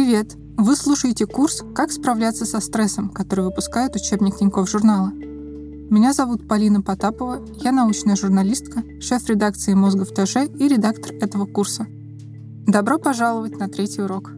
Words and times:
Привет! 0.00 0.36
Вы 0.56 0.76
слушаете 0.76 1.26
курс 1.26 1.64
«Как 1.74 1.90
справляться 1.90 2.46
со 2.46 2.60
стрессом», 2.60 3.08
который 3.08 3.44
выпускает 3.44 3.96
учебник 3.96 4.36
Тинькофф 4.38 4.70
журнала. 4.70 5.08
Меня 5.08 6.12
зовут 6.12 6.46
Полина 6.46 6.82
Потапова, 6.82 7.44
я 7.64 7.72
научная 7.72 8.14
журналистка, 8.14 8.84
шеф 9.00 9.28
редакции 9.28 9.74
«Мозга 9.74 10.04
в 10.04 10.12
ТЖ» 10.12 10.46
и 10.56 10.68
редактор 10.68 11.14
этого 11.16 11.46
курса. 11.46 11.88
Добро 12.64 12.98
пожаловать 12.98 13.58
на 13.58 13.68
третий 13.68 14.00
урок. 14.00 14.30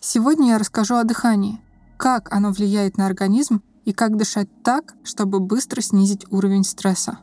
Сегодня 0.00 0.48
я 0.48 0.58
расскажу 0.58 0.96
о 0.96 1.04
дыхании, 1.04 1.60
как 1.96 2.32
оно 2.34 2.50
влияет 2.50 2.96
на 2.98 3.06
организм 3.06 3.62
и 3.84 3.92
как 3.92 4.16
дышать 4.16 4.48
так, 4.64 4.94
чтобы 5.04 5.38
быстро 5.38 5.80
снизить 5.80 6.26
уровень 6.32 6.64
стресса. 6.64 7.20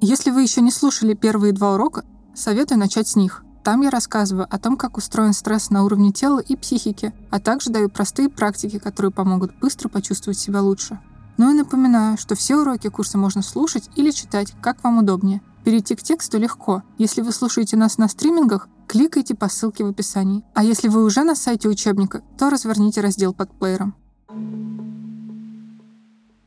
Если 0.00 0.32
вы 0.32 0.42
еще 0.42 0.60
не 0.60 0.72
слушали 0.72 1.14
первые 1.14 1.52
два 1.52 1.74
урока, 1.74 2.04
советую 2.34 2.80
начать 2.80 3.06
с 3.06 3.14
них. 3.14 3.44
Там 3.64 3.82
я 3.82 3.90
рассказываю 3.90 4.46
о 4.48 4.58
том, 4.58 4.76
как 4.76 4.96
устроен 4.96 5.32
стресс 5.32 5.70
на 5.70 5.84
уровне 5.84 6.12
тела 6.12 6.38
и 6.38 6.56
психики, 6.56 7.12
а 7.30 7.40
также 7.40 7.70
даю 7.70 7.88
простые 7.88 8.28
практики, 8.28 8.78
которые 8.78 9.10
помогут 9.10 9.52
быстро 9.60 9.88
почувствовать 9.88 10.38
себя 10.38 10.62
лучше. 10.62 11.00
Ну 11.36 11.50
и 11.50 11.54
напоминаю, 11.54 12.16
что 12.18 12.34
все 12.34 12.56
уроки 12.56 12.88
курса 12.88 13.18
можно 13.18 13.42
слушать 13.42 13.90
или 13.94 14.10
читать, 14.10 14.54
как 14.60 14.82
вам 14.82 14.98
удобнее. 14.98 15.40
Перейти 15.64 15.94
к 15.94 16.02
тексту 16.02 16.38
легко. 16.38 16.82
Если 16.98 17.20
вы 17.20 17.32
слушаете 17.32 17.76
нас 17.76 17.98
на 17.98 18.08
стримингах, 18.08 18.68
кликайте 18.86 19.34
по 19.34 19.48
ссылке 19.48 19.84
в 19.84 19.88
описании. 19.88 20.44
А 20.54 20.64
если 20.64 20.88
вы 20.88 21.04
уже 21.04 21.22
на 21.22 21.34
сайте 21.34 21.68
учебника, 21.68 22.22
то 22.38 22.50
разверните 22.50 23.00
раздел 23.00 23.34
под 23.34 23.50
плеером. 23.52 23.94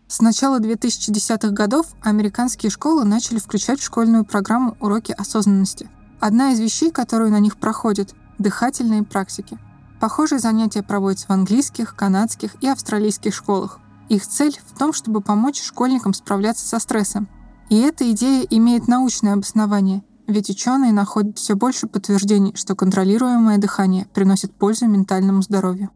С 0.07 0.19
начала 0.19 0.59
2010-х 0.59 1.51
годов 1.51 1.85
американские 2.01 2.69
школы 2.69 3.05
начали 3.05 3.39
включать 3.39 3.79
в 3.79 3.85
школьную 3.85 4.25
программу 4.25 4.75
уроки 4.81 5.13
осознанности– 5.17 5.89
Одна 6.21 6.51
из 6.51 6.59
вещей, 6.59 6.91
которую 6.91 7.31
на 7.31 7.39
них 7.39 7.57
проходят– 7.57 8.13
дыхательные 8.37 9.01
практики. 9.01 9.57
Похожие 9.99 10.37
занятия 10.37 10.83
проводятся 10.83 11.25
в 11.25 11.31
английских, 11.31 11.95
канадских 11.95 12.55
и 12.61 12.67
австралийских 12.67 13.33
школах. 13.33 13.79
Их 14.07 14.27
цель 14.27 14.55
в 14.67 14.77
том, 14.77 14.93
чтобы 14.93 15.21
помочь 15.21 15.59
школьникам 15.59 16.13
справляться 16.13 16.67
со 16.67 16.77
стрессом. 16.77 17.27
И 17.69 17.79
эта 17.79 18.09
идея 18.11 18.45
имеет 18.51 18.87
научное 18.87 19.33
обоснование, 19.33 20.03
ведь 20.27 20.51
ученые 20.51 20.93
находят 20.93 21.39
все 21.39 21.55
больше 21.55 21.87
подтверждений, 21.87 22.53
что 22.55 22.75
контролируемое 22.75 23.57
дыхание 23.57 24.05
приносит 24.13 24.53
пользу 24.53 24.85
ментальному 24.85 25.41
здоровью. 25.41 25.89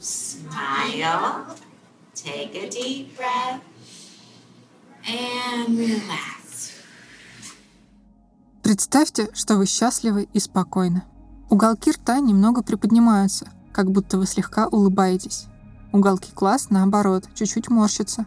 Smile, 0.00 1.34
take 2.14 2.54
a 2.54 2.70
deep 2.70 3.14
breath, 3.14 3.60
and 5.04 5.76
relax. 5.76 6.39
Представьте, 8.70 9.30
что 9.32 9.56
вы 9.56 9.66
счастливы 9.66 10.28
и 10.32 10.38
спокойны. 10.38 11.02
Уголки 11.48 11.90
рта 11.90 12.20
немного 12.20 12.62
приподнимаются, 12.62 13.48
как 13.72 13.90
будто 13.90 14.16
вы 14.16 14.26
слегка 14.26 14.68
улыбаетесь. 14.68 15.46
Уголки 15.92 16.30
глаз, 16.32 16.70
наоборот, 16.70 17.24
чуть-чуть 17.34 17.68
морщатся. 17.68 18.26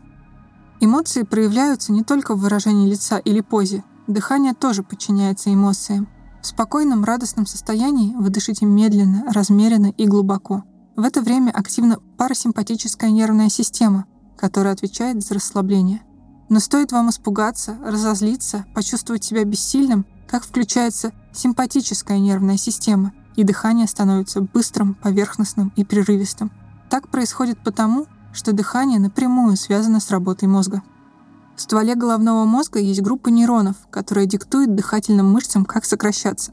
Эмоции 0.82 1.22
проявляются 1.22 1.94
не 1.94 2.04
только 2.04 2.36
в 2.36 2.42
выражении 2.42 2.90
лица 2.90 3.20
или 3.20 3.40
позе. 3.40 3.86
Дыхание 4.08 4.54
тоже 4.54 4.84
подчиняется 4.84 5.54
эмоциям. 5.54 6.10
В 6.42 6.48
спокойном, 6.48 7.06
радостном 7.06 7.46
состоянии 7.46 8.14
вы 8.14 8.30
дышите 8.30 8.66
медленно, 8.66 9.24
размеренно 9.32 9.94
и 9.96 10.06
глубоко. 10.06 10.66
В 10.98 11.06
это 11.06 11.22
время 11.22 11.52
активна 11.52 12.00
парасимпатическая 12.18 13.12
нервная 13.12 13.48
система, 13.48 14.08
которая 14.36 14.74
отвечает 14.74 15.24
за 15.24 15.36
расслабление. 15.36 16.02
Но 16.50 16.60
стоит 16.60 16.92
вам 16.92 17.12
испугаться, 17.12 17.78
разозлиться, 17.82 18.66
почувствовать 18.76 19.24
себя 19.24 19.46
бессильным, 19.46 20.06
как 20.34 20.46
включается 20.46 21.12
симпатическая 21.32 22.18
нервная 22.18 22.58
система, 22.58 23.14
и 23.36 23.44
дыхание 23.44 23.86
становится 23.86 24.42
быстрым, 24.42 24.96
поверхностным 24.96 25.72
и 25.76 25.86
прерывистым. 25.86 26.52
Так 26.90 27.08
происходит 27.08 27.60
потому, 27.64 28.08
что 28.34 28.52
дыхание 28.52 29.00
напрямую 29.00 29.58
связано 29.58 30.00
с 30.00 30.10
работой 30.10 30.48
мозга. 30.48 30.82
В 31.56 31.62
стволе 31.62 31.94
головного 31.94 32.46
мозга 32.46 32.80
есть 32.80 33.04
группа 33.04 33.30
нейронов, 33.30 33.76
которая 33.92 34.26
диктует 34.26 34.74
дыхательным 34.74 35.32
мышцам, 35.32 35.66
как 35.66 35.86
сокращаться. 35.86 36.52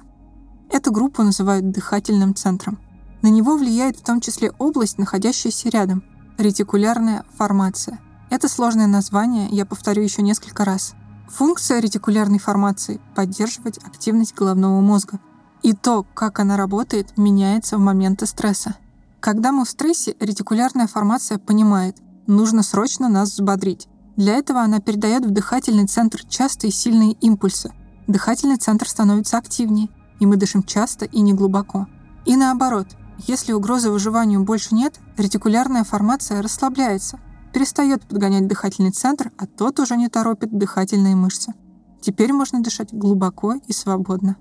Эту 0.70 0.92
группу 0.92 1.22
называют 1.22 1.70
дыхательным 1.70 2.34
центром. 2.34 2.78
На 3.22 3.28
него 3.28 3.56
влияет 3.56 3.96
в 3.96 4.02
том 4.02 4.20
числе 4.20 4.50
область, 4.58 4.98
находящаяся 4.98 5.70
рядом– 5.70 6.02
ретикулярная 6.36 7.24
формация. 7.34 7.98
Это 8.28 8.46
сложное 8.46 8.88
название 8.88 9.48
я 9.50 9.64
повторю 9.64 10.02
еще 10.02 10.20
несколько 10.20 10.66
раз. 10.66 10.92
Функция 11.30 11.78
ретикулярной 11.78 12.40
формации— 12.40 13.00
поддерживать 13.14 13.78
активность 13.78 14.34
головного 14.34 14.80
мозга. 14.80 15.20
И 15.62 15.74
то, 15.74 16.04
как 16.14 16.40
она 16.40 16.56
работает, 16.56 17.16
меняется 17.16 17.76
в 17.76 17.80
моменты 17.80 18.26
стресса. 18.26 18.74
Когда 19.20 19.52
мы 19.52 19.64
в 19.64 19.70
стрессе, 19.70 20.16
ретикулярная 20.18 20.88
формация 20.88 21.38
понимает, 21.38 21.96
нужно 22.26 22.64
срочно 22.64 23.08
нас 23.08 23.30
взбодрить. 23.30 23.86
Для 24.16 24.34
этого 24.34 24.60
она 24.60 24.80
передает 24.80 25.24
в 25.24 25.30
дыхательный 25.30 25.86
центр 25.86 26.24
частые 26.28 26.72
сильные 26.72 27.12
импульсы. 27.12 27.72
Дыхательный 28.08 28.56
центр 28.56 28.88
становится 28.88 29.38
активнее, 29.38 29.88
и 30.18 30.26
мы 30.26 30.36
дышим 30.36 30.64
часто 30.64 31.04
и 31.04 31.20
неглубоко. 31.20 31.86
И 32.26 32.34
наоборот, 32.34 32.88
если 33.18 33.52
угрозы 33.52 33.90
выживанию 33.90 34.42
больше 34.42 34.74
нет, 34.74 34.98
ретикулярная 35.16 35.84
формация 35.84 36.42
расслабляется— 36.42 37.20
перестает 37.52 38.02
подгонять 38.02 38.46
дыхательный 38.46 38.90
центр, 38.90 39.32
а 39.36 39.46
тот 39.46 39.80
уже 39.80 39.96
не 39.96 40.08
торопит 40.08 40.56
дыхательные 40.56 41.16
мышцы. 41.16 41.52
Теперь 42.00 42.32
можно 42.32 42.62
дышать 42.62 42.92
глубоко 42.92 43.54
и 43.54 43.72
свободно. 43.72 44.36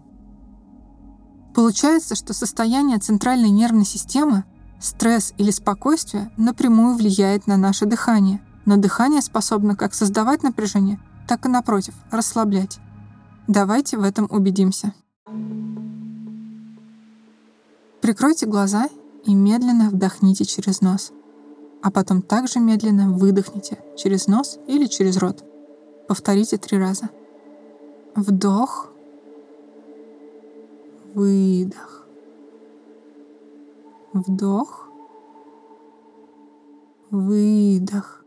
Получается, 1.54 2.16
что 2.16 2.34
состояние 2.34 3.00
центральной 3.00 3.50
нервной 3.50 3.86
системы, 3.86 4.46
стресс 4.80 5.34
или 5.38 5.52
спокойствие 5.52 6.32
напрямую 6.38 6.96
влияет 6.96 7.48
на 7.48 7.58
наше 7.58 7.86
дыхание, 7.86 8.42
но 8.66 8.78
дыхание 8.78 9.22
способно 9.22 9.76
как 9.76 9.94
создавать 9.94 10.44
напряжение, 10.44 11.00
так 11.28 11.46
и 11.46 11.50
напротив, 11.50 11.96
расслаблять. 12.12 12.80
Давайте 13.48 13.98
в 13.98 14.04
этом 14.04 14.28
убедимся. 14.30 14.94
Прикройте 18.02 18.46
глаза 18.46 18.88
и 19.26 19.34
медленно 19.34 19.90
вдохните 19.90 20.46
через 20.46 20.82
нос 20.82 21.12
а 21.82 21.92
потом 21.92 22.22
также 22.22 22.60
медленно 22.60 23.12
выдохните 23.12 23.80
через 23.98 24.28
нос 24.28 24.60
или 24.68 24.86
через 24.86 25.18
рот. 25.18 25.44
Повторите 26.08 26.58
три 26.58 26.78
раза. 26.78 27.10
Вдох, 28.16 28.90
выдох, 31.14 32.08
вдох, 34.14 34.90
выдох. 37.12 38.24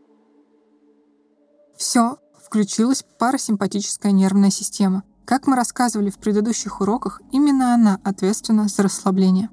Все, 1.75 2.17
включилась 2.41 3.03
парасимпатическая 3.19 4.11
нервная 4.11 4.49
система. 4.49 5.03
Как 5.25 5.47
мы 5.47 5.55
рассказывали 5.55 6.09
в 6.09 6.17
предыдущих 6.17 6.81
уроках, 6.81 7.21
именно 7.31 7.73
она 7.73 7.99
ответственна 8.03 8.67
за 8.67 8.83
расслабление. 8.83 9.49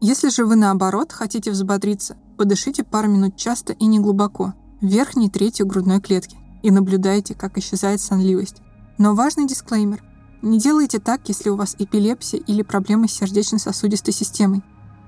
Если 0.00 0.28
же 0.28 0.44
вы 0.44 0.56
наоборот 0.56 1.12
хотите 1.12 1.50
взбодриться, 1.50 2.16
подышите 2.36 2.84
пару 2.84 3.08
минут 3.08 3.36
часто 3.36 3.72
и 3.72 3.86
неглубоко, 3.86 4.54
в 4.80 4.86
верхней 4.86 5.30
трети 5.30 5.62
грудной 5.62 6.00
клетки, 6.00 6.36
и 6.62 6.70
наблюдайте, 6.70 7.34
как 7.34 7.58
исчезает 7.58 8.00
сонливость. 8.00 8.62
Но 8.98 9.14
важный 9.14 9.46
дисклеймер. 9.46 10.02
Не 10.42 10.58
делайте 10.58 10.98
так, 10.98 11.28
если 11.28 11.50
у 11.50 11.56
вас 11.56 11.76
эпилепсия 11.78 12.40
или 12.40 12.62
проблемы 12.62 13.08
с 13.08 13.12
сердечно-сосудистой 13.12 14.12
системой. 14.12 14.62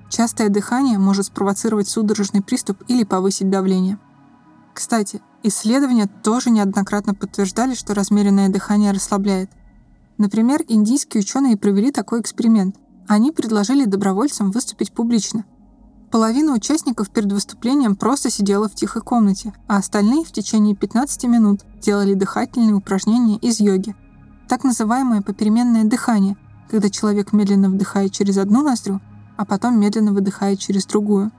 Частое 0.09 0.49
дыхание 0.49 0.99
может 0.99 1.27
спровоцировать 1.27 1.89
судорожный 1.89 2.43
приступ 2.43 2.83
или 2.89 3.05
повысить 3.05 3.51
давление. 3.51 3.99
Кстати, 4.75 5.21
исследования 5.43 6.09
тоже 6.23 6.51
неоднократно 6.51 7.15
подтверждали, 7.15 7.75
что 7.75 7.95
размеренное 7.95 8.49
дыхание 8.49 8.93
расслабляет. 8.93 9.51
Например, 10.17 10.63
индийские 10.67 11.23
ученые 11.23 11.57
провели 11.57 11.91
такой 11.93 12.21
эксперимент– 12.21 12.77
они 13.09 13.33
предложили 13.33 13.87
добровольцам 13.87 14.51
выступить 14.51 14.93
публично. 14.93 15.47
Половина 16.11 16.55
участников 16.55 17.11
перед 17.11 17.31
выступлением 17.33 17.95
просто 17.95 18.31
сидела 18.31 18.69
в 18.69 18.75
тихой 18.75 19.03
комнате, 19.03 19.53
а 19.67 19.77
остальные 19.77 20.25
в 20.25 20.33
течение 20.33 20.75
15 20.75 21.25
минут 21.25 21.61
делали 21.81 22.15
дыхательные 22.15 22.75
упражнения 22.75 23.37
из 23.37 23.61
йоги. 23.61 23.95
Так 24.49 24.65
называемое 24.65 25.21
попеременное 25.21 25.85
дыхание, 25.85 26.37
когда 26.71 26.89
человек 26.89 27.33
медленно 27.33 27.69
вдыхает 27.69 28.13
через 28.13 28.39
одну 28.39 28.63
ноздрю, 28.63 29.01
а 29.37 29.45
потом 29.45 29.79
медленно 29.79 30.13
выдыхает 30.13 30.59
через 30.59 30.87
другую. 30.87 31.31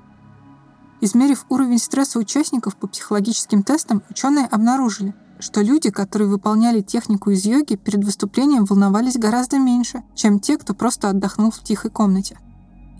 Измерив 1.01 1.45
уровень 1.49 1.79
стресса 1.79 2.19
участников 2.19 2.75
по 2.75 2.87
психологическим 2.87 3.63
тестам, 3.63 4.03
ученые 4.09 4.45
обнаружили– 4.45 5.15
что 5.39 5.61
люди, 5.61 5.89
которые 5.89 6.27
выполняли 6.27 6.81
технику 6.81 7.31
из 7.31 7.45
йоги, 7.45 7.75
перед 7.75 8.03
выступлением 8.03 8.65
волновались 8.65 9.17
гораздо 9.17 9.57
меньше, 9.57 10.03
чем 10.13 10.39
те, 10.39 10.57
кто 10.57 10.73
просто 10.73 11.09
отдохнул 11.09 11.49
в 11.49 11.63
тихой 11.63 11.89
комнате. 11.89 12.37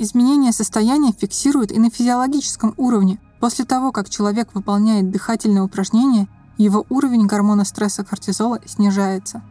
Изменение 0.02 0.54
состояния 0.54 1.12
фиксируют 1.12 1.74
и 1.74 1.78
на 1.78 1.90
физиологическом 1.90 2.74
уровне. 2.78 3.20
После 3.42 3.66
того, 3.66 3.92
как 3.92 4.10
человек 4.10 4.56
выполняет 4.56 5.12
дыхательное 5.12 5.62
упражнение, 5.62 6.30
его 6.58 6.86
уровень 6.90 7.28
гормона 7.28 7.66
стресса 7.66 8.06
кортизола 8.06 8.62
снижается. 8.66 9.44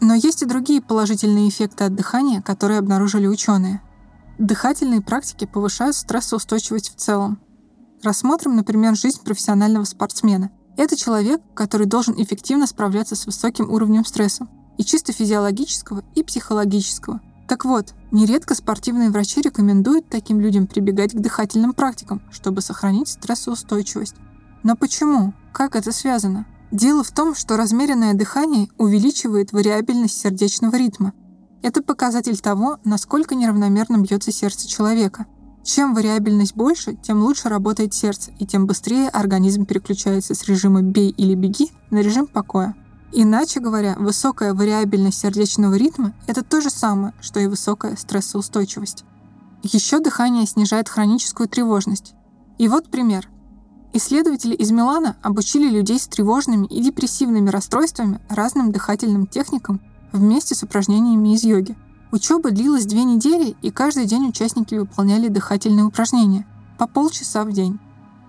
Но 0.00 0.14
есть 0.14 0.40
и 0.40 0.46
другие 0.46 0.80
положительные 0.80 1.50
эффекты 1.50 1.84
от 1.84 1.94
дыхания, 1.94 2.40
которые 2.40 2.78
обнаружили 2.78 3.26
ученые. 3.26 3.82
Дыхательные 4.38 5.02
практики 5.02 5.44
повышают 5.44 5.94
стрессоустойчивость 5.94 6.94
в 6.94 6.96
целом. 6.96 7.38
Рассмотрим, 8.02 8.56
например, 8.56 8.96
жизнь 8.96 9.22
профессионального 9.22 9.84
спортсмена. 9.84 10.50
Это 10.78 10.96
человек, 10.96 11.42
который 11.52 11.86
должен 11.86 12.14
эффективно 12.16 12.66
справляться 12.66 13.14
с 13.14 13.26
высоким 13.26 13.70
уровнем 13.70 14.06
стресса, 14.06 14.46
и 14.78 14.84
чисто 14.84 15.12
физиологического, 15.12 16.02
и 16.14 16.22
психологического. 16.22 17.20
Так 17.48 17.64
вот, 17.64 17.94
нередко 18.10 18.54
спортивные 18.54 19.10
врачи 19.10 19.40
рекомендуют 19.40 20.08
таким 20.08 20.40
людям 20.40 20.66
прибегать 20.66 21.12
к 21.12 21.20
дыхательным 21.20 21.74
практикам, 21.74 22.22
чтобы 22.30 22.60
сохранить 22.60 23.08
стрессоустойчивость. 23.08 24.16
Но 24.62 24.76
почему? 24.76 25.32
Как 25.52 25.76
это 25.76 25.92
связано? 25.92 26.46
Дело 26.72 27.04
в 27.04 27.12
том, 27.12 27.34
что 27.34 27.56
размеренное 27.56 28.14
дыхание 28.14 28.68
увеличивает 28.78 29.52
вариабельность 29.52 30.20
сердечного 30.20 30.76
ритма– 30.76 31.12
это 31.66 31.82
показатель 31.82 32.38
того, 32.38 32.78
насколько 32.84 33.34
неравномерно 33.34 33.96
бьется 33.98 34.30
сердце 34.30 34.68
человека. 34.68 35.26
Чем 35.64 35.94
вариабельность 35.94 36.54
больше, 36.54 36.94
тем 36.94 37.22
лучше 37.24 37.48
работает 37.48 37.92
сердце, 37.92 38.30
и 38.38 38.46
тем 38.46 38.66
быстрее 38.66 39.08
организм 39.08 39.66
переключается 39.66 40.34
с 40.34 40.44
режима 40.44 40.82
«бей 40.82 41.10
или 41.10 41.34
беги» 41.34 41.72
на 41.90 41.98
режим 42.02 42.28
покоя. 42.28 42.76
Иначе 43.18 43.60
говоря, 43.60 43.96
высокая 43.98 44.52
вариабельность 44.52 45.20
сердечного 45.20 45.76
ритма– 45.76 46.12
это 46.26 46.44
то 46.44 46.60
же 46.60 46.68
самое, 46.68 47.14
что 47.22 47.40
и 47.40 47.46
высокая 47.46 47.96
стрессоустойчивость. 47.96 49.04
Еще 49.62 50.00
дыхание 50.00 50.46
снижает 50.46 50.90
хроническую 50.90 51.48
тревожность. 51.48 52.12
И 52.58 52.68
вот 52.68 52.90
пример. 52.90 53.26
Исследователи 53.94 54.54
из 54.54 54.70
Милана 54.70 55.16
обучили 55.22 55.66
людей 55.66 55.98
с 55.98 56.06
тревожными 56.08 56.66
и 56.66 56.82
депрессивными 56.82 57.48
расстройствами 57.48 58.20
разным 58.28 58.70
дыхательным 58.70 59.26
техникам 59.26 59.80
вместе 60.12 60.54
с 60.54 60.62
упражнениями 60.62 61.34
из 61.34 61.42
йоги. 61.42 61.74
Учеба 62.12 62.50
длилась 62.50 62.84
две 62.84 63.04
недели, 63.04 63.56
и 63.62 63.70
каждый 63.70 64.04
день 64.04 64.28
участники 64.28 64.74
выполняли 64.74 65.28
дыхательные 65.28 65.86
упражнения 65.86 66.46
по 66.78 66.86
полчаса 66.86 67.44
в 67.44 67.52
день. 67.52 67.80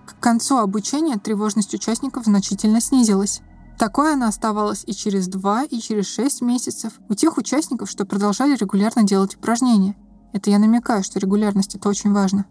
К 0.06 0.18
концу 0.18 0.56
обучения 0.56 1.18
тревожность 1.18 1.74
участников 1.74 2.24
значительно 2.24 2.80
снизилась. 2.80 3.42
Такое 3.78 4.14
она 4.14 4.26
оставалась 4.26 4.82
и 4.86 4.92
через 4.92 5.28
два, 5.28 5.62
и 5.62 5.78
через 5.78 6.06
шесть 6.06 6.42
месяцев 6.42 6.94
у 7.08 7.14
тех 7.14 7.36
участников, 7.38 7.88
что 7.88 8.04
продолжали 8.04 8.56
регулярно 8.56 9.04
делать 9.04 9.36
упражнения. 9.36 9.94
Это 10.32 10.50
я 10.50 10.58
намекаю, 10.58 11.04
что 11.04 11.20
регулярность 11.20 11.76
это 11.76 11.88
очень 11.88 12.12
важно. 12.12 12.44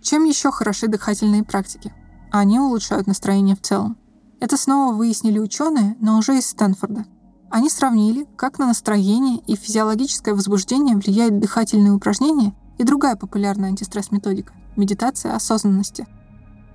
Чем 0.00 0.24
еще 0.24 0.52
хороши 0.52 0.86
дыхательные 0.86 1.42
практики? 1.42 1.92
Они 2.30 2.60
улучшают 2.60 3.08
настроение 3.08 3.56
в 3.56 3.60
целом. 3.60 3.96
Это 4.38 4.56
снова 4.56 4.94
выяснили 4.94 5.38
ученые, 5.38 5.96
но 6.00 6.18
уже 6.18 6.38
из 6.38 6.46
Стэнфорда. 6.46 7.04
Они 7.50 7.70
сравнили, 7.70 8.26
как 8.36 8.58
на 8.58 8.66
настроение 8.66 9.38
и 9.46 9.56
физиологическое 9.56 10.34
возбуждение 10.34 10.96
влияют 10.96 11.38
дыхательные 11.40 11.92
упражнения 11.92 12.54
и 12.78 12.84
другая 12.84 13.16
популярная 13.16 13.70
антистресс-методика– 13.70 14.52
медитация 14.76 15.34
осознанности. 15.34 16.06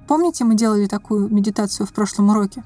Помните, 0.09 0.44
мы 0.44 0.56
делали 0.56 0.88
такую 0.88 1.29
медитацию 1.29 1.85
в 1.85 1.94
прошлом 1.94 2.29
уроке? 2.29 2.63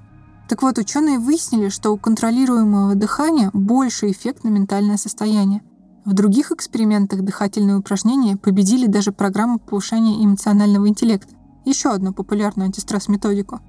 Так 0.48 0.62
вот, 0.62 0.78
ученые 0.78 1.20
выяснили, 1.20 1.68
что 1.68 1.92
у 1.92 1.98
контролируемого 1.98 2.96
дыхания 2.96 3.50
больше 3.52 4.10
эффект 4.10 4.46
на 4.46 4.48
ментальное 4.48 4.96
состояние. 4.96 5.62
В 6.06 6.14
других 6.14 6.54
экспериментах 6.54 7.20
дыхательные 7.20 7.76
упражнения 7.76 8.38
победили 8.38 8.86
даже 8.86 9.12
программу 9.12 9.60
повышения 9.60 10.24
эмоционального 10.24 10.88
интеллекта, 10.88 11.36
еще 11.66 11.90
одну 11.90 12.14
популярную 12.14 12.68
антистресс-методику. 12.68 13.60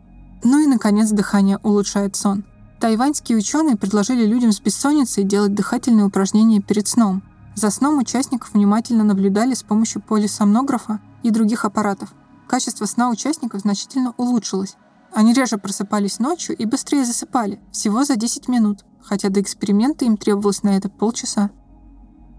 Ну 0.44 0.60
и, 0.60 0.68
наконец, 0.68 1.10
дыхание 1.10 1.58
улучшает 1.64 2.14
сон– 2.14 2.44
Тайваньские 2.80 3.38
ученые 3.38 3.76
предложили 3.76 4.26
людям 4.26 4.52
с 4.52 4.60
бессонницей 4.60 5.24
делать 5.24 5.54
дыхательные 5.54 6.06
упражнения 6.06 6.60
перед 6.60 6.86
сном. 6.86 7.22
За 7.54 7.70
сном 7.70 7.98
участников 7.98 8.52
внимательно 8.52 9.02
наблюдали 9.02 9.54
с 9.54 9.62
помощью 9.62 10.02
полисомнографа 10.02 11.00
и 11.22 11.30
других 11.30 11.64
аппаратов. 11.64 12.10
Качество 12.48 12.86
сна 12.86 13.10
участников 13.10 13.62
значительно 13.62 14.14
улучшилось. 14.16 14.76
Они 15.12 15.32
реже 15.32 15.58
просыпались 15.58 16.18
ночью 16.18 16.56
и 16.56 16.64
быстрее 16.64 17.04
засыпали, 17.04 17.60
всего 17.72 18.04
за 18.04 18.16
10 18.16 18.48
минут, 18.48 18.84
хотя 19.02 19.28
до 19.28 19.40
эксперимента 19.40 20.04
им 20.04 20.16
требовалось 20.16 20.62
на 20.62 20.76
это 20.76 20.88
полчаса. 20.88 21.50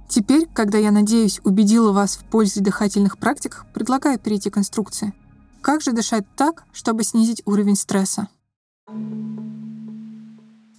Теперь, 0.07 0.47
когда 0.53 0.77
я 0.77 0.91
надеюсь 0.91 1.39
убедила 1.43 1.91
вас 1.91 2.17
в 2.17 2.25
пользе 2.25 2.61
дыхательных 2.61 3.17
практик, 3.17 3.65
предлагаю 3.73 4.19
перейти 4.19 4.49
к 4.49 4.57
инструкции. 4.57 5.13
Как 5.61 5.81
же 5.81 5.93
дышать 5.93 6.25
так, 6.35 6.63
чтобы 6.73 7.03
снизить 7.03 7.41
уровень 7.45 7.75
стресса? 7.75 8.27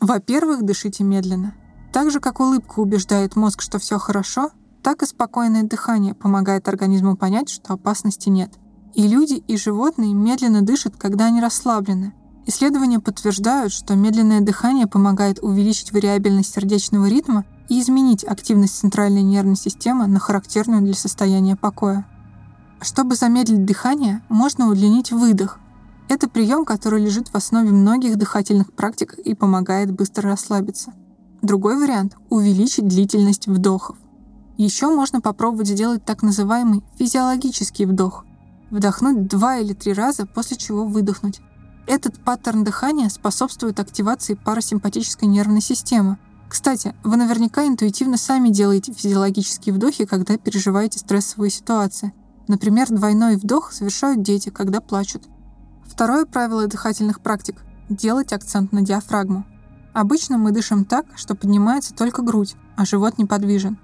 Во-первых, 0.00 0.64
дышите 0.64 1.02
медленно. 1.02 1.54
Так 1.92 2.10
же, 2.10 2.20
как 2.20 2.38
улыбка 2.38 2.78
убеждает 2.78 3.34
мозг, 3.34 3.62
что 3.62 3.78
все 3.78 3.98
хорошо, 3.98 4.50
так 4.82 5.02
и 5.02 5.06
спокойное 5.06 5.64
дыхание 5.64 6.14
помогает 6.14 6.68
организму 6.68 7.16
понять, 7.16 7.48
что 7.48 7.72
опасности 7.72 8.28
нет. 8.28 8.52
И 8.96 9.06
люди, 9.08 9.34
и 9.46 9.58
животные 9.58 10.14
медленно 10.14 10.62
дышат, 10.62 10.94
когда 10.96 11.26
они 11.26 11.42
расслаблены. 11.42 12.14
Исследования 12.46 12.98
подтверждают, 12.98 13.70
что 13.70 13.94
медленное 13.94 14.40
дыхание 14.40 14.86
помогает 14.86 15.38
увеличить 15.42 15.92
вариабельность 15.92 16.54
сердечного 16.54 17.06
ритма 17.06 17.44
и 17.68 17.78
изменить 17.78 18.24
активность 18.24 18.78
центральной 18.78 19.20
нервной 19.20 19.56
системы 19.56 20.06
на 20.06 20.18
характерную 20.18 20.80
для 20.80 20.94
состояния 20.94 21.56
покоя. 21.56 22.06
Чтобы 22.80 23.16
замедлить 23.16 23.66
дыхание, 23.66 24.22
можно 24.30 24.70
удлинить 24.70 25.12
выдох, 25.12 25.58
это 26.08 26.26
прием, 26.26 26.64
который 26.64 27.02
лежит 27.04 27.28
в 27.28 27.34
основе 27.34 27.72
многих 27.72 28.16
дыхательных 28.16 28.72
практик 28.72 29.18
и 29.18 29.34
помогает 29.34 29.90
быстро 29.90 30.30
расслабиться. 30.30 30.94
Другой 31.42 31.76
вариант— 31.78 32.16
увеличить 32.30 32.88
длительность 32.88 33.46
вдохов. 33.46 33.98
Еще 34.56 34.86
можно 34.86 35.20
попробовать 35.20 35.68
сделать 35.68 36.02
так 36.02 36.22
называемый 36.22 36.82
физиологический 36.98 37.84
вдох. 37.84 38.25
Вдохнуть 38.70 39.26
два 39.28 39.58
или 39.58 39.72
три 39.72 39.92
раза, 39.92 40.26
после 40.26 40.56
чего 40.56 40.84
выдохнуть. 40.84 41.40
Этот 41.86 42.18
паттерн 42.18 42.64
дыхания 42.64 43.08
способствует 43.08 43.78
активации 43.78 44.34
парасимпатической 44.34 45.28
нервной 45.28 45.60
системы. 45.60 46.18
Кстати, 46.48 46.94
вы 47.04 47.16
наверняка 47.16 47.66
интуитивно 47.66 48.16
сами 48.16 48.48
делаете 48.48 48.92
физиологические 48.92 49.74
вдохи, 49.74 50.04
когда 50.04 50.36
переживаете 50.36 50.98
стрессовые 50.98 51.50
ситуации. 51.50 52.12
Например, 52.48 52.88
двойной 52.88 53.36
вдох 53.36 53.72
совершают 53.72 54.22
дети, 54.22 54.50
когда 54.50 54.80
плачут. 54.80 55.24
Второе 55.84 56.24
правило 56.24 56.66
дыхательных 56.66 57.20
практик– 57.20 57.64
делать 57.88 58.32
акцент 58.32 58.72
на 58.72 58.82
диафрагму. 58.82 59.44
Обычно 59.92 60.38
мы 60.38 60.50
дышим 60.52 60.84
так, 60.84 61.06
что 61.16 61.34
поднимается 61.34 61.94
только 61.94 62.22
грудь, 62.22 62.54
а 62.76 62.84
живот 62.84 63.18
неподвижен. 63.18 63.78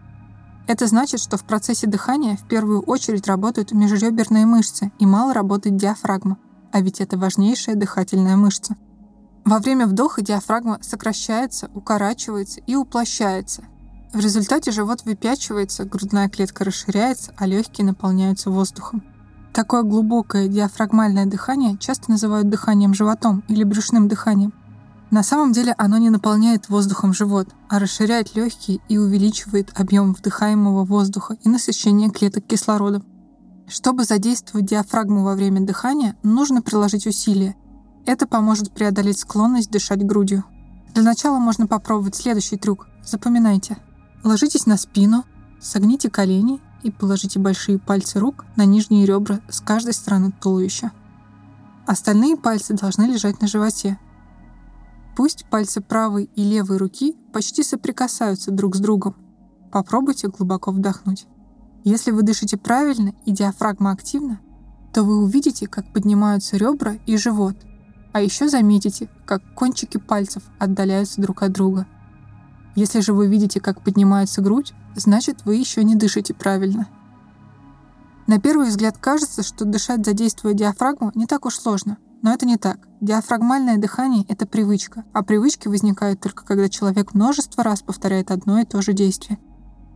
Это 0.66 0.86
значит, 0.86 1.20
что 1.20 1.36
в 1.36 1.44
процессе 1.44 1.86
дыхания 1.86 2.36
в 2.36 2.46
первую 2.46 2.82
очередь 2.82 3.26
работают 3.26 3.72
межреберные 3.72 4.46
мышцы 4.46 4.92
и 4.98 5.06
мало 5.06 5.34
работает 5.34 5.76
диафрагма, 5.76 6.38
а 6.72 6.80
ведь 6.80 7.00
это 7.00 7.18
важнейшая 7.18 7.74
дыхательная 7.74 8.36
мышца. 8.36 8.76
Во 9.44 9.58
время 9.58 9.86
вдоха 9.86 10.22
диафрагма 10.22 10.78
сокращается, 10.82 11.68
укорачивается 11.74 12.60
и 12.66 12.76
уплощается. 12.76 13.64
В 14.12 14.20
результате 14.20 14.70
живот 14.70 15.04
выпячивается, 15.04 15.84
грудная 15.84 16.28
клетка 16.28 16.64
расширяется, 16.64 17.32
а 17.36 17.46
легкие 17.46 17.86
наполняются 17.86 18.50
воздухом. 18.50 19.02
Такое 19.52 19.82
глубокое 19.82 20.48
диафрагмальное 20.48 21.26
дыхание 21.26 21.76
часто 21.78 22.10
называют 22.10 22.48
дыханием 22.48 22.94
животом 22.94 23.42
или 23.48 23.64
брюшным 23.64 24.08
дыханием. 24.08 24.52
На 25.12 25.22
самом 25.22 25.52
деле 25.52 25.74
оно 25.76 25.98
не 25.98 26.08
наполняет 26.08 26.70
воздухом 26.70 27.12
живот, 27.12 27.46
а 27.68 27.78
расширяет 27.78 28.34
легкие 28.34 28.80
и 28.88 28.96
увеличивает 28.96 29.70
объем 29.78 30.14
вдыхаемого 30.14 30.86
воздуха 30.86 31.36
и 31.44 31.50
насыщение 31.50 32.08
клеток 32.10 32.46
кислородом. 32.46 33.04
Чтобы 33.68 34.04
задействовать 34.04 34.64
диафрагму 34.64 35.22
во 35.22 35.34
время 35.34 35.60
дыхания, 35.60 36.16
нужно 36.22 36.62
приложить 36.62 37.06
усилия. 37.06 37.54
Это 38.06 38.26
поможет 38.26 38.72
преодолеть 38.72 39.18
склонность 39.18 39.70
дышать 39.70 40.02
грудью. 40.02 40.44
Для 40.94 41.02
начала 41.02 41.38
можно 41.38 41.66
попробовать 41.66 42.16
следующий 42.16 42.56
трюк. 42.56 42.86
Запоминайте. 43.04 43.76
Ложитесь 44.24 44.64
на 44.64 44.78
спину, 44.78 45.24
согните 45.60 46.08
колени 46.08 46.58
и 46.82 46.90
положите 46.90 47.38
большие 47.38 47.78
пальцы 47.78 48.18
рук 48.18 48.46
на 48.56 48.64
нижние 48.64 49.04
ребра 49.04 49.40
с 49.50 49.60
каждой 49.60 49.92
стороны 49.92 50.32
туловища. 50.32 50.90
Остальные 51.86 52.38
пальцы 52.38 52.72
должны 52.72 53.02
лежать 53.02 53.42
на 53.42 53.46
животе. 53.46 53.98
Пусть 55.14 55.44
пальцы 55.46 55.80
правой 55.80 56.30
и 56.34 56.42
левой 56.42 56.78
руки 56.78 57.16
почти 57.32 57.62
соприкасаются 57.62 58.50
друг 58.50 58.76
с 58.76 58.80
другом. 58.80 59.16
Попробуйте 59.70 60.28
глубоко 60.28 60.70
вдохнуть. 60.70 61.26
Если 61.84 62.10
вы 62.10 62.22
дышите 62.22 62.56
правильно 62.56 63.12
и 63.26 63.32
диафрагма 63.32 63.90
активна, 63.90 64.40
то 64.92 65.02
вы 65.02 65.22
увидите, 65.22 65.66
как 65.66 65.92
поднимаются 65.92 66.56
ребра 66.56 66.94
и 67.06 67.16
живот, 67.16 67.56
а 68.12 68.20
еще 68.20 68.48
заметите, 68.48 69.08
как 69.26 69.42
кончики 69.54 69.98
пальцев 69.98 70.42
отдаляются 70.58 71.20
друг 71.20 71.42
от 71.42 71.52
друга. 71.52 71.86
Если 72.74 73.00
же 73.00 73.12
вы 73.12 73.26
видите, 73.26 73.60
как 73.60 73.82
поднимается 73.82 74.40
грудь, 74.40 74.72
значит 74.94 75.44
вы 75.44 75.56
еще 75.56 75.82
не 75.84 75.94
дышите 75.94 76.34
правильно. 76.34 76.88
На 78.26 78.38
первый 78.38 78.68
взгляд 78.68 78.96
кажется, 78.98 79.42
что 79.42 79.64
дышать 79.64 80.04
задействуя 80.04 80.54
диафрагму 80.54 81.10
не 81.14 81.26
так 81.26 81.44
уж 81.44 81.56
сложно, 81.56 81.98
но 82.22 82.32
это 82.32 82.46
не 82.46 82.56
так. 82.56 82.78
Диафрагмальное 83.00 83.78
дыхание— 83.78 84.24
это 84.28 84.46
привычка, 84.46 85.04
а 85.12 85.22
привычки 85.22 85.68
возникают 85.68 86.20
только 86.20 86.44
когда 86.44 86.68
человек 86.68 87.14
множество 87.14 87.64
раз 87.64 87.82
повторяет 87.82 88.30
одно 88.30 88.60
и 88.60 88.64
то 88.64 88.80
же 88.80 88.92
действие. 88.92 89.38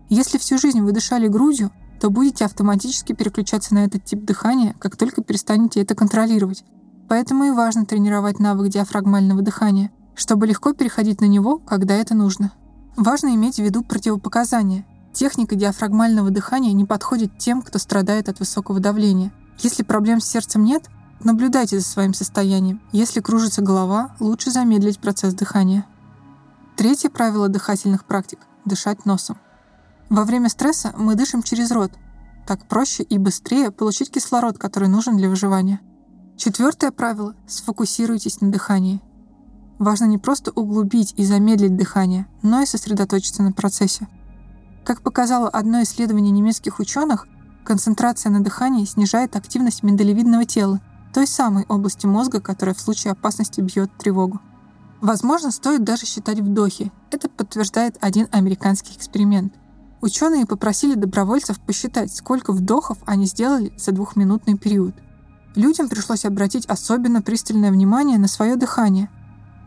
Если 0.09 0.39
всю 0.39 0.59
жизнь 0.59 0.81
вы 0.81 0.93
дышали 0.93 1.29
грудью, 1.29 1.71
то 2.01 2.11
будете 2.11 2.45
автоматически 2.45 3.13
переключаться 3.13 3.75
на 3.75 3.85
этот 3.85 4.05
тип 4.05 4.25
дыхания, 4.25 4.75
как 4.79 4.97
только 4.97 5.23
перестанете 5.23 5.81
это 5.81 5.95
контролировать. 5.95 6.65
Поэтому 7.09 7.45
и 7.45 7.51
важно 7.51 7.87
тренировать 7.87 8.39
навык 8.39 8.69
диафрагмального 8.69 9.43
дыхания, 9.43 9.91
чтобы 10.15 10.47
легко 10.47 10.73
переходить 10.73 11.21
на 11.21 11.27
него, 11.27 11.59
когда 11.59 11.95
это 11.95 12.15
нужно. 12.15 12.53
Важно 12.97 13.35
иметь 13.35 13.57
в 13.57 13.63
виду 13.63 13.83
противопоказания. 13.83 14.85
Техника 15.13 15.55
диафрагмального 15.55 16.31
дыхания 16.31 16.73
не 16.73 16.85
подходит 16.85 17.39
тем, 17.39 17.63
кто 17.63 17.79
страдает 17.79 18.29
от 18.29 18.41
высокого 18.41 18.81
давления. 18.81 19.33
Если 19.61 19.83
проблем 19.83 20.21
с 20.21 20.27
сердцем 20.27 20.65
нет, 20.65 20.91
наблюдайте 21.27 21.81
за 21.81 21.85
своим 21.85 22.15
состоянием. 22.15 22.81
Если 22.93 23.21
кружится 23.21 23.61
голова, 23.61 24.15
лучше 24.21 24.53
замедлить 24.53 25.01
процесс 25.01 25.35
дыхания. 25.35 25.85
Третье 26.77 27.11
правило 27.11 27.49
дыхательных 27.49 28.05
практик– 28.05 28.39
дышать 28.65 29.05
носом. 29.05 29.37
Во 30.09 30.25
время 30.25 30.49
стресса 30.49 30.95
мы 30.97 31.17
дышим 31.17 31.43
через 31.43 31.73
рот. 31.73 31.91
Так 32.47 32.69
проще 32.69 33.03
и 33.03 33.19
быстрее 33.19 33.73
получить 33.73 34.13
кислород, 34.13 34.57
который 34.57 34.89
нужен 34.89 35.17
для 35.17 35.29
выживания. 35.29 35.81
Четвертое 36.37 36.93
правило– 36.93 37.35
сфокусируйтесь 37.49 38.41
на 38.41 38.53
дыхании. 38.53 39.03
Важно 39.81 40.05
не 40.05 40.19
просто 40.19 40.53
углубить 40.53 41.13
и 41.17 41.25
замедлить 41.25 41.77
дыхание, 41.77 42.29
но 42.43 42.63
и 42.63 42.67
сосредоточиться 42.67 43.43
на 43.43 43.51
процессе. 43.51 44.07
Как 44.85 45.03
показало 45.03 45.49
одно 45.49 45.83
исследование 45.83 46.31
немецких 46.31 46.79
ученых, 46.79 47.27
концентрация 47.65 48.31
на 48.31 48.45
дыхании 48.45 48.85
снижает 48.85 49.35
активность 49.35 49.83
миндалевидного 49.83 50.45
тела, 50.45 50.81
той 51.17 51.27
самой 51.27 51.65
области 51.71 52.05
мозга, 52.05 52.43
которая 52.43 52.75
в 52.75 52.81
случае 52.81 53.13
опасности 53.13 53.63
бьет 53.63 53.91
тревогу. 53.97 54.39
Возможно, 55.01 55.51
стоит 55.51 55.83
даже 55.83 56.05
считать 56.05 56.41
вдохи. 56.41 56.93
Это 57.11 57.31
подтверждает 57.31 57.97
один 58.03 58.29
американский 58.33 58.95
эксперимент. 58.95 59.55
Ученые 60.03 60.45
попросили 60.45 60.93
добровольцев 60.93 61.59
посчитать, 61.59 62.15
сколько 62.15 62.53
вдохов 62.53 62.99
они 63.07 63.25
сделали 63.25 63.73
за 63.79 63.93
двухминутный 63.93 64.59
период. 64.59 64.95
Людям 65.55 65.89
пришлось 65.89 66.27
обратить 66.27 66.67
особенно 66.67 67.23
пристальное 67.23 67.73
внимание 67.73 68.19
на 68.19 68.29
свое 68.29 68.57
дыхание. 68.57 69.09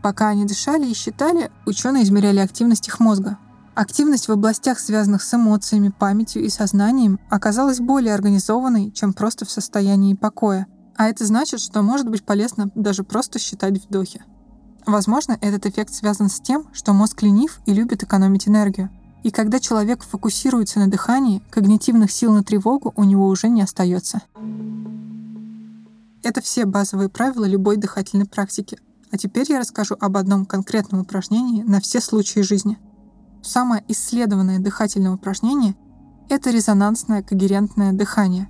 Пока 0.04 0.28
они 0.28 0.44
дышали 0.44 0.86
и 0.86 0.94
считали, 0.94 1.50
ученые 1.66 2.04
измеряли 2.04 2.38
активность 2.38 2.86
их 2.86 3.00
мозга. 3.00 3.38
Активность 3.74 4.28
в 4.28 4.32
областях, 4.32 4.78
связанных 4.78 5.24
с 5.24 5.34
эмоциями, 5.34 5.88
памятью 5.88 6.44
и 6.44 6.48
сознанием, 6.48 7.18
оказалась 7.28 7.80
более 7.80 8.14
организованной, 8.14 8.92
чем 8.92 9.12
просто 9.12 9.44
в 9.44 9.50
состоянии 9.50 10.14
покоя. 10.14 10.68
А 10.96 11.08
это 11.08 11.24
значит, 11.24 11.60
что 11.60 11.82
может 11.82 12.08
быть 12.08 12.24
полезно 12.24 12.70
даже 12.74 13.04
просто 13.04 13.38
считать 13.38 13.82
вдохи. 13.82 14.22
Возможно, 14.86 15.38
этот 15.40 15.66
эффект 15.66 15.94
связан 15.94 16.28
с 16.28 16.40
тем, 16.40 16.66
что 16.72 16.92
мозг 16.92 17.22
ленив 17.22 17.60
и 17.66 17.72
любит 17.72 18.02
экономить 18.02 18.48
энергию. 18.48 18.90
И 19.22 19.30
когда 19.30 19.60
человек 19.60 20.02
фокусируется 20.02 20.78
на 20.78 20.88
дыхании, 20.88 21.42
когнитивных 21.50 22.10
сил 22.10 22.32
на 22.32 22.42
тревогу 22.42 22.92
у 22.96 23.04
него 23.04 23.28
уже 23.28 23.48
не 23.48 23.62
остается. 23.62 24.22
Это 26.22 26.40
все 26.40 26.64
базовые 26.64 27.08
правила 27.08 27.44
любой 27.44 27.76
дыхательной 27.76 28.26
практики. 28.26 28.78
А 29.10 29.18
теперь 29.18 29.46
я 29.50 29.58
расскажу 29.58 29.96
об 29.98 30.16
одном 30.16 30.46
конкретном 30.46 31.00
упражнении 31.02 31.62
на 31.62 31.80
все 31.80 32.00
случаи 32.00 32.40
жизни. 32.40 32.78
Самое 33.42 33.82
исследованное 33.88 34.58
дыхательное 34.58 35.12
упражнение— 35.12 35.74
это 36.28 36.50
резонансное 36.50 37.22
когерентное 37.22 37.92
дыхание. 37.92 38.48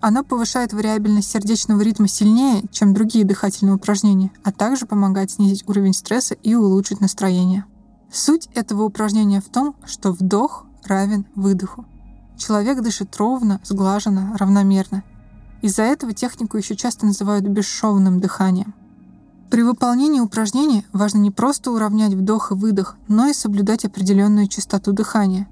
Оно 0.00 0.24
повышает 0.24 0.72
вариабельность 0.72 1.30
сердечного 1.30 1.82
ритма 1.82 2.08
сильнее, 2.08 2.62
чем 2.70 2.94
другие 2.94 3.24
дыхательные 3.24 3.74
упражнения, 3.74 4.30
а 4.44 4.50
также 4.50 4.86
помогает 4.86 5.30
снизить 5.30 5.68
уровень 5.68 5.92
стресса 5.92 6.34
и 6.34 6.54
улучшить 6.54 7.00
настроение. 7.00 7.66
Суть 8.10 8.48
этого 8.54 8.84
упражнения 8.84 9.40
в 9.40 9.48
том, 9.48 9.76
что 9.84 10.12
вдох 10.12 10.64
равен 10.84 11.26
выдоху. 11.34 11.84
Человек 12.38 12.80
дышит 12.80 13.14
ровно, 13.18 13.60
сглаженно, 13.64 14.34
равномерно, 14.38 15.04
из-за 15.62 15.82
этого 15.82 16.14
технику 16.14 16.56
еще 16.56 16.74
часто 16.74 17.04
называют 17.04 17.46
бесшовным 17.46 18.18
дыханием. 18.18 18.74
При 19.50 19.62
выполнении 19.62 20.20
упражнений 20.20 20.86
важно 20.92 21.18
не 21.18 21.30
просто 21.30 21.70
уравнять 21.70 22.14
вдох 22.14 22.50
и 22.52 22.54
выдох, 22.54 22.96
но 23.08 23.26
и 23.26 23.34
соблюдать 23.34 23.84
определенную 23.84 24.46
частоту 24.46 24.92
дыхания. 24.92 25.48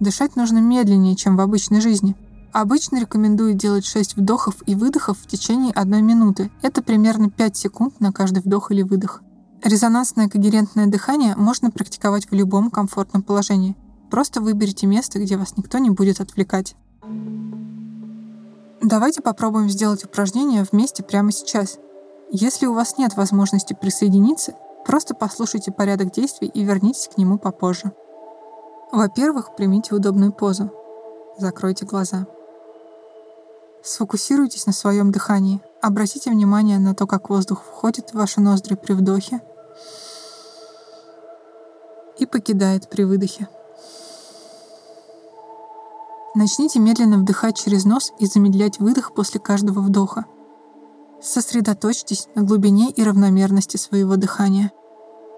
Дышать 0.00 0.34
нужно 0.34 0.58
медленнее, 0.58 1.14
чем 1.14 1.36
в 1.36 1.40
обычной 1.40 1.80
жизни. 1.80 2.16
Обычно 2.52 3.00
рекомендуют 3.00 3.56
делать 3.56 3.86
6 3.86 4.16
вдохов 4.16 4.56
и 4.66 4.74
выдохов 4.74 5.18
в 5.18 5.26
течение 5.26 5.72
1 5.72 6.04
минуты. 6.04 6.50
Это 6.60 6.82
примерно 6.82 7.30
5 7.30 7.56
секунд 7.56 7.98
на 7.98 8.12
каждый 8.12 8.42
вдох 8.42 8.70
или 8.70 8.82
выдох. 8.82 9.22
Резонансное 9.64 10.28
когерентное 10.28 10.86
дыхание 10.86 11.34
можно 11.34 11.70
практиковать 11.70 12.30
в 12.30 12.34
любом 12.34 12.70
комфортном 12.70 13.22
положении. 13.22 13.76
Просто 14.10 14.42
выберите 14.42 14.86
место, 14.86 15.18
где 15.18 15.38
вас 15.38 15.56
никто 15.56 15.78
не 15.78 15.88
будет 15.88 16.20
отвлекать. 16.20 16.76
Давайте 18.82 19.22
попробуем 19.22 19.70
сделать 19.70 20.04
упражнение 20.04 20.66
вместе 20.70 21.02
прямо 21.02 21.32
сейчас. 21.32 21.78
Если 22.30 22.66
у 22.66 22.74
вас 22.74 22.98
нет 22.98 23.16
возможности 23.16 23.72
присоединиться, 23.80 24.54
просто 24.84 25.14
послушайте 25.14 25.72
порядок 25.72 26.12
действий 26.12 26.48
и 26.48 26.64
вернитесь 26.64 27.08
к 27.08 27.16
нему 27.16 27.38
попозже. 27.38 27.92
Во-первых, 28.90 29.54
примите 29.56 29.94
удобную 29.94 30.32
позу. 30.32 30.70
Закройте 31.38 31.86
глаза. 31.86 32.26
Сфокусируйтесь 33.82 34.66
на 34.66 34.72
своем 34.72 35.10
дыхании. 35.10 35.60
Обратите 35.80 36.30
внимание 36.30 36.78
на 36.78 36.94
то, 36.94 37.06
как 37.06 37.30
воздух 37.30 37.62
входит 37.62 38.10
в 38.10 38.14
ваши 38.14 38.40
ноздри 38.40 38.76
при 38.76 38.92
вдохе 38.92 39.40
и 42.18 42.26
покидает 42.26 42.88
при 42.88 43.02
выдохе. 43.02 43.48
Начните 46.34 46.78
медленно 46.78 47.18
вдыхать 47.18 47.56
через 47.56 47.84
нос 47.84 48.12
и 48.18 48.26
замедлять 48.26 48.78
выдох 48.78 49.12
после 49.14 49.40
каждого 49.40 49.80
вдоха. 49.80 50.26
Сосредоточьтесь 51.20 52.28
на 52.34 52.42
глубине 52.42 52.90
и 52.90 53.02
равномерности 53.02 53.76
своего 53.76 54.16
дыхания. 54.16 54.72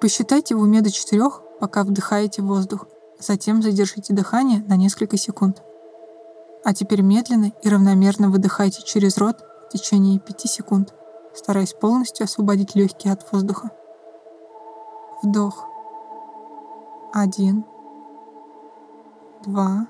Посчитайте 0.01 0.55
в 0.55 0.61
уме 0.61 0.83
до 0.83 0.91
четырех, 0.91 1.41
пока 1.61 1.83
вдыхаете 1.83 2.43
воздух. 2.43 2.87
Затем 3.19 3.63
задержите 3.63 4.13
дыхание 4.13 4.63
на 4.69 4.77
несколько 4.77 5.17
секунд. 5.17 5.63
А 6.65 6.73
теперь 6.73 7.03
медленно 7.03 7.53
и 7.63 7.69
равномерно 7.69 8.31
выдыхайте 8.31 8.83
через 8.83 9.19
рот 9.19 9.45
в 9.69 9.73
течение 9.73 10.19
5 10.19 10.41
секунд, 10.43 10.95
стараясь 11.35 11.75
полностью 11.75 12.25
освободить 12.25 12.75
легкие 12.75 13.13
от 13.13 13.31
воздуха. 13.31 13.71
Вдох. 15.23 15.67
Один. 17.13 17.65
Два 19.45 19.89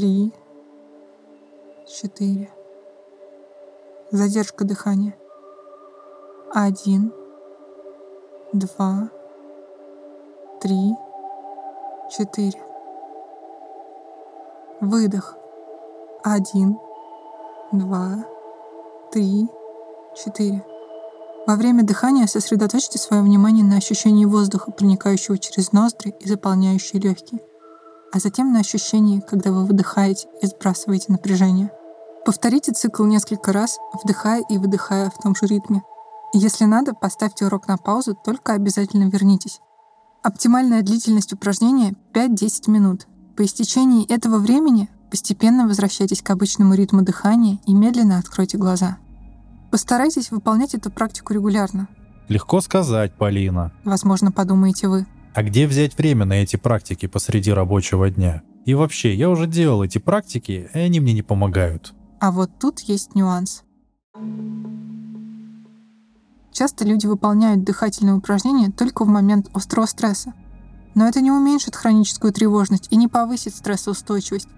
три, 0.00 0.32
четыре. 1.86 2.50
Задержка 4.10 4.64
дыхания. 4.64 5.14
Один, 6.54 7.12
два, 8.52 9.10
три, 10.60 10.94
четыре. 12.10 12.69
Выдох. 14.80 15.36
Один, 16.22 16.78
два, 17.72 18.24
три, 19.12 19.48
четыре. 20.16 20.64
Во 21.46 21.56
время 21.56 21.82
дыхания 21.84 22.26
сосредоточьте 22.26 22.98
свое 22.98 23.22
внимание 23.22 23.64
на 23.64 23.76
ощущении 23.76 24.24
воздуха, 24.24 24.70
проникающего 24.70 25.38
через 25.38 25.72
ноздри 25.72 26.14
и 26.20 26.28
заполняющие 26.28 27.00
легкие 27.00 27.40
а 28.12 28.18
затем 28.18 28.52
на 28.52 28.60
ощущении, 28.60 29.20
когда 29.20 29.52
вы 29.52 29.64
выдыхаете 29.64 30.28
и 30.42 30.46
сбрасываете 30.46 31.06
напряжение. 31.12 31.70
Повторите 32.24 32.72
цикл 32.72 33.04
несколько 33.04 33.52
раз, 33.52 33.78
вдыхая 34.02 34.42
и 34.48 34.58
выдыхая 34.58 35.10
в 35.10 35.22
том 35.22 35.34
же 35.34 35.46
ритме. 35.46 35.82
Если 36.32 36.64
надо, 36.64 36.94
поставьте 36.94 37.46
урок 37.46 37.66
на 37.68 37.76
паузу, 37.76 38.14
только 38.14 38.52
обязательно 38.52 39.08
вернитесь. 39.08 39.60
Оптимальная 40.22 40.82
длительность 40.82 41.32
упражнения 41.32 41.94
5-10 42.12 42.70
минут. 42.70 43.06
По 43.40 43.44
истечении 43.46 44.06
этого 44.06 44.36
времени 44.36 44.90
постепенно 45.10 45.66
возвращайтесь 45.66 46.20
к 46.20 46.28
обычному 46.28 46.74
ритму 46.74 47.00
дыхания 47.00 47.58
и 47.66 47.72
медленно 47.72 48.18
откройте 48.18 48.58
глаза. 48.58 48.98
Постарайтесь 49.70 50.30
выполнять 50.30 50.74
эту 50.74 50.90
практику 50.90 51.32
регулярно. 51.32 51.88
Легко 52.28 52.60
сказать, 52.60 53.14
Полина. 53.14 53.72
Возможно, 53.82 54.30
подумаете 54.30 54.88
вы. 54.88 55.06
А 55.32 55.42
где 55.42 55.66
взять 55.66 55.96
время 55.96 56.26
на 56.26 56.34
эти 56.34 56.56
практики 56.56 57.06
посреди 57.06 57.50
рабочего 57.50 58.10
дня? 58.10 58.42
И 58.66 58.74
вообще, 58.74 59.14
я 59.14 59.30
уже 59.30 59.46
делал 59.46 59.82
эти 59.82 59.96
практики, 59.96 60.68
и 60.74 60.78
они 60.78 61.00
мне 61.00 61.14
не 61.14 61.22
помогают. 61.22 61.94
А 62.20 62.32
вот 62.32 62.50
тут 62.60 62.80
есть 62.80 63.14
нюанс. 63.14 63.62
Часто 66.52 66.84
люди 66.84 67.06
выполняют 67.06 67.64
дыхательные 67.64 68.16
упражнения 68.16 68.70
только 68.70 69.06
в 69.06 69.08
момент 69.08 69.48
острого 69.54 69.86
стресса. 69.86 70.34
Но 70.94 71.06
это 71.06 71.20
не 71.20 71.30
уменьшит 71.30 71.76
хроническую 71.76 72.32
тревожность 72.32 72.88
и 72.90 72.96
не 72.96 73.08
повысит 73.08 73.54
стрессоустойчивость. 73.54 74.48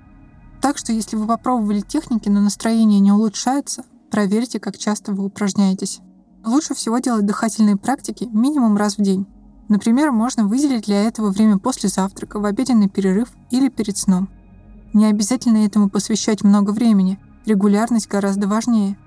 Так 0.61 0.79
что 0.79 0.93
если 0.93 1.17
вы 1.17 1.27
попробовали 1.27 1.81
техники, 1.81 2.29
но 2.29 2.41
настроение 2.41 3.01
не 3.01 3.13
улучшается, 3.13 3.85
проверьте, 4.11 4.61
как 4.61 4.79
часто 4.79 5.13
вы 5.13 5.25
упражняетесь. 5.25 6.01
Лучше 6.45 6.75
всего 6.75 6.99
делать 6.99 7.27
дыхательные 7.27 7.77
практики 7.77 8.29
минимум 8.33 8.77
раз 8.77 8.97
в 8.97 9.03
день. 9.03 9.27
Например, 9.69 10.11
можно 10.11 10.47
выделить 10.47 10.87
для 10.87 11.05
этого 11.05 11.31
время 11.31 11.59
после 11.59 11.89
завтрака, 11.89 12.39
в 12.39 12.45
обеденный 12.45 12.89
перерыв 12.89 13.29
или 13.51 13.69
перед 13.69 13.97
сном. 13.97 14.29
Не 14.93 15.07
обязательно 15.07 15.65
этому 15.65 15.89
посвящать 15.89 16.43
много 16.43 16.71
времени, 16.71 17.19
регулярность 17.47 18.09
гораздо 18.09 18.49
важнее. 18.49 18.99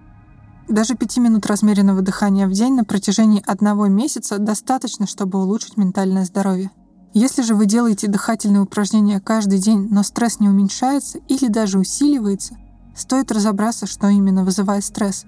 Даже 0.67 0.96
пяти 0.96 1.20
минут 1.20 1.46
размеренного 1.46 2.01
дыхания 2.01 2.48
в 2.48 2.51
день 2.51 2.74
на 2.74 2.84
протяжении 2.84 3.44
одного 3.46 3.88
месяца 3.88 4.39
достаточно, 4.39 5.05
чтобы 5.05 5.39
улучшить 5.39 5.77
ментальное 5.77 6.25
здоровье. 6.25 6.72
Если 7.15 7.43
же 7.43 7.55
вы 7.55 7.65
делаете 7.65 8.10
дыхательные 8.10 8.63
упражнения 8.63 9.22
каждый 9.22 9.57
день, 9.57 9.88
но 9.89 10.03
стресс 10.03 10.41
не 10.41 10.50
уменьшается 10.50 11.19
или 11.29 11.48
даже 11.48 11.79
усиливается, 11.79 12.57
стоит 12.93 13.31
разобраться, 13.31 13.86
что 13.86 14.10
именно 14.10 14.43
вызывает 14.43 14.84
стресс. 14.84 15.24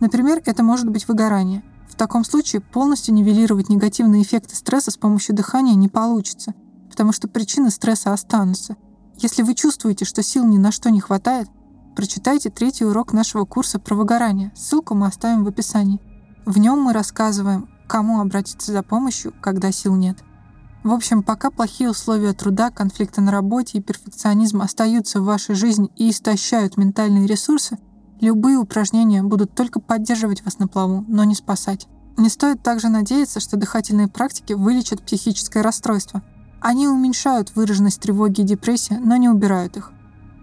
Например, 0.00 0.40
это 0.46 0.62
может 0.62 0.88
быть 0.88 1.06
выгорание. 1.06 1.64
В 1.86 1.96
таком 1.96 2.24
случае 2.24 2.62
полностью 2.62 3.12
нивелировать 3.12 3.68
негативные 3.68 4.22
эффекты 4.22 4.56
стресса 4.56 4.90
с 4.90 4.96
помощью 4.96 5.36
дыхания 5.36 5.74
не 5.74 5.88
получится, 5.88 6.54
потому 6.88 7.12
что 7.12 7.28
причины 7.28 7.68
стресса 7.68 8.14
останутся. 8.14 8.78
Если 9.18 9.42
вы 9.42 9.54
чувствуете, 9.54 10.06
что 10.06 10.22
сил 10.22 10.46
ни 10.46 10.56
на 10.56 10.72
что 10.72 10.90
не 10.90 11.00
хватает, 11.00 11.46
прочитайте 11.94 12.48
третий 12.48 12.86
урок 12.86 13.12
нашего 13.12 13.44
курса 13.44 13.78
про 13.78 13.94
выгорание. 13.94 14.50
Ссылку 14.56 14.94
мы 14.94 15.08
оставим 15.08 15.44
в 15.44 15.48
описании. 15.48 16.00
В 16.46 16.56
нем 16.56 16.80
мы 16.80 16.94
рассказываем, 16.94 17.68
кому 17.86 18.18
обратиться 18.18 18.72
за 18.72 18.82
помощью, 18.82 19.34
когда 19.42 19.70
сил 19.72 19.94
нет. 19.94 20.16
В 20.82 20.92
общем, 20.92 21.22
пока 21.22 21.50
плохие 21.50 21.90
условия 21.90 22.32
труда, 22.32 22.70
конфликты 22.70 23.20
на 23.20 23.30
работе 23.30 23.78
и 23.78 23.82
перфекционизм 23.82 24.62
остаются 24.62 25.20
в 25.20 25.24
вашей 25.24 25.54
жизни 25.54 25.90
и 25.96 26.10
истощают 26.10 26.76
ментальные 26.76 27.26
ресурсы, 27.26 27.78
любые 28.20 28.56
упражнения 28.56 29.22
будут 29.22 29.54
только 29.54 29.80
поддерживать 29.80 30.44
вас 30.44 30.58
на 30.58 30.66
плаву, 30.66 31.04
но 31.08 31.24
не 31.24 31.34
спасать. 31.34 31.86
Не 32.16 32.28
стоит 32.28 32.62
также 32.62 32.88
надеяться, 32.88 33.40
что 33.40 33.56
дыхательные 33.56 34.08
практики 34.08 34.52
вылечат 34.52 35.02
психическое 35.02 35.62
расстройство. 35.62 36.22
Они 36.60 36.88
уменьшают 36.88 37.54
выраженность 37.54 38.00
тревоги 38.00 38.40
и 38.40 38.44
депрессии, 38.44 38.94
но 38.94 39.16
не 39.16 39.28
убирают 39.28 39.76
их 39.76 39.92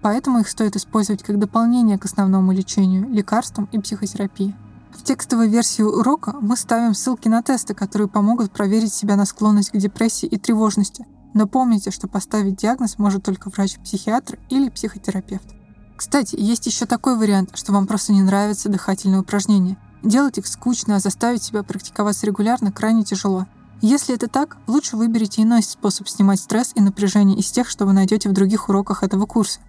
поэтому 0.01 0.39
их 0.39 0.49
стоит 0.49 0.75
использовать 0.75 1.23
как 1.23 1.39
дополнение 1.39 1.97
к 1.97 2.05
основному 2.05 2.51
лечению, 2.51 3.09
лекарствам 3.09 3.67
и 3.71 3.79
психотерапии. 3.79 4.55
В 4.91 5.03
текстовой 5.03 5.47
версии 5.47 5.81
урока 5.81 6.35
мы 6.41 6.55
ставим 6.57 6.93
ссылки 6.93 7.27
на 7.27 7.41
тесты, 7.41 7.73
которые 7.73 8.07
помогут 8.07 8.51
проверить 8.51 8.93
себя 8.93 9.15
на 9.15 9.25
склонность 9.25 9.71
к 9.71 9.77
депрессии 9.77 10.25
и 10.25 10.37
тревожности. 10.37 11.05
Но 11.33 11.47
помните, 11.47 11.91
что 11.91 12.07
поставить 12.07 12.57
диагноз 12.57 12.97
может 12.97 13.23
только 13.23 13.49
врач-психиатр 13.49 14.39
или 14.49 14.69
психотерапевт. 14.69 15.47
Кстати, 15.95 16.35
есть 16.37 16.65
еще 16.65 16.85
такой 16.85 17.17
вариант, 17.17 17.51
что 17.55 17.71
вам 17.71 17.85
просто 17.85 18.13
не 18.13 18.21
нравятся 18.21 18.69
дыхательные 18.69 19.21
упражнения. 19.21 19.77
Делать 20.01 20.37
их 20.37 20.47
скучно, 20.47 20.95
а 20.95 20.99
заставить 20.99 21.43
себя 21.43 21.61
практиковаться 21.61 22.25
регулярно 22.25 22.71
крайне 22.71 23.03
тяжело. 23.03 23.47
Если 23.81 24.15
это 24.15 24.27
так, 24.27 24.57
лучше 24.67 24.97
выберите 24.97 25.41
иной 25.41 25.63
способ 25.63 26.07
снимать 26.07 26.39
стресс 26.39 26.71
и 26.75 26.81
напряжение 26.81 27.37
из 27.37 27.51
тех, 27.51 27.69
что 27.69 27.85
вы 27.85 27.93
найдете 27.93 28.29
в 28.29 28.33
других 28.33 28.69
уроках 28.69 29.03
этого 29.03 29.25
курса. 29.25 29.59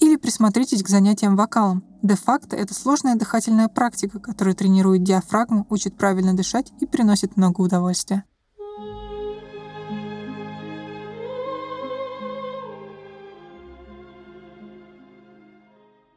Или 0.00 0.16
присмотритесь 0.16 0.82
к 0.82 0.88
занятиям 0.88 1.36
вокалом. 1.36 1.84
Де-факто 2.02 2.56
это 2.56 2.74
сложная 2.74 3.16
дыхательная 3.16 3.68
практика, 3.68 4.18
которая 4.18 4.54
тренирует 4.54 5.02
диафрагму, 5.02 5.66
учит 5.68 5.96
правильно 5.96 6.34
дышать 6.34 6.72
и 6.80 6.86
приносит 6.86 7.36
много 7.36 7.60
удовольствия. 7.60 8.24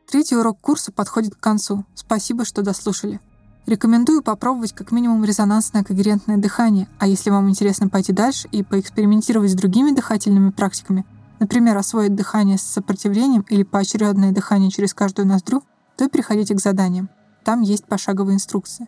Третий 0.10 0.36
урок 0.36 0.62
курса 0.62 0.92
подходит 0.92 1.36
к 1.36 1.40
концу. 1.40 1.86
Спасибо, 1.96 2.46
что 2.46 2.62
дослушали. 2.62 3.20
Рекомендую 3.66 4.22
попробовать 4.22 4.72
как 4.72 4.92
минимум 4.92 5.26
резонансное 5.26 5.84
когерентное 5.84 6.38
дыхание, 6.38 6.88
а 7.00 7.08
если 7.08 7.32
вам 7.32 7.50
интересно 7.50 7.90
пойти 7.90 8.14
дальше 8.14 8.48
и 8.52 8.62
поэкспериментировать 8.62 9.52
с 9.52 9.56
другими 9.56 9.92
дыхательными 9.92 10.52
практиками, 10.52 11.06
например, 11.44 11.78
освоить 11.78 12.16
дыхание 12.16 12.58
с 12.58 12.62
сопротивлением 12.62 13.46
или 13.50 13.64
поочередное 13.64 14.32
дыхание 14.32 14.72
через 14.72 14.94
каждую 14.94 15.28
ноздрю, 15.28 15.62
то 15.98 16.06
и 16.06 16.08
приходите 16.08 16.56
к 16.56 16.62
заданиям. 16.62 17.10
Там 17.44 17.60
есть 17.60 17.84
пошаговые 17.84 18.36
инструкции. 18.36 18.88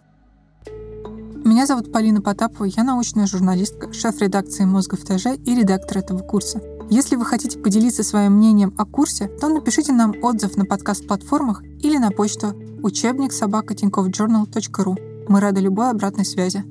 Меня 1.43 1.65
зовут 1.65 1.91
Полина 1.91 2.21
Потапова, 2.21 2.63
я 2.63 2.85
научная 2.85 3.27
журналистка, 3.27 3.91
шеф 3.91 4.21
редакции 4.21 4.63
«Мозга 4.63 4.95
в 4.95 5.01
ТЖ» 5.01 5.37
и 5.45 5.53
редактор 5.53 5.97
этого 5.97 6.19
курса. 6.19 6.61
Если 6.89 7.17
вы 7.17 7.25
хотите 7.25 7.59
поделиться 7.59 8.03
своим 8.03 8.37
мнением 8.37 8.73
о 8.77 8.85
курсе, 8.85 9.27
то 9.27 9.49
напишите 9.49 9.91
нам 9.91 10.13
отзыв 10.23 10.55
на 10.55 10.63
подкаст-платформах 10.63 11.61
или 11.61 11.97
на 11.97 12.09
почту 12.09 12.55
учебник 12.81 13.33
собака.tinkovjournal.ru. 13.33 15.25
Мы 15.27 15.41
рады 15.41 15.59
любой 15.59 15.89
обратной 15.89 16.23
связи. 16.23 16.63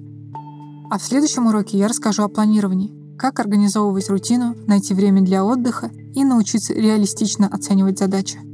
А 0.91 0.99
в 0.99 1.03
следующем 1.03 1.47
уроке 1.47 1.77
я 1.77 1.89
расскажу 1.89 2.23
о 2.23 2.29
планировании– 2.29 2.95
как 3.19 3.41
организовывать 3.41 4.09
рутину, 4.09 4.55
найти 4.67 4.95
время 4.95 5.23
для 5.23 5.45
отдыха 5.45 5.91
и 6.15 6.25
научиться 6.25 6.75
реалистично 6.75 7.49
оценивать 7.49 7.99
задачи. 7.99 8.54